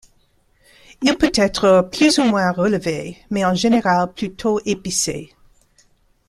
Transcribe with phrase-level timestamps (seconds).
[1.03, 5.31] Il peut être plus ou moins relevé, mais en général plutôt épicé.